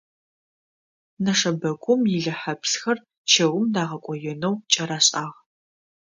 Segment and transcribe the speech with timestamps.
[1.23, 2.97] Нэшэбэгум илыхьэпсхэр
[3.31, 5.37] чэум дагъэкӏоенэу кӏэрашӏагъ.